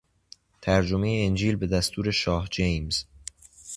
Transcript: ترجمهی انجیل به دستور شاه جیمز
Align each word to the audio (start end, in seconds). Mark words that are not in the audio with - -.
ترجمهی 0.61 1.25
انجیل 1.25 1.55
به 1.55 1.67
دستور 1.67 2.11
شاه 2.11 2.47
جیمز 2.51 3.03